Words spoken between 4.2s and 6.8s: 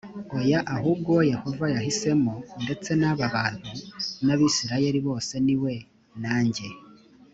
n abisirayeli bose ni we nanjye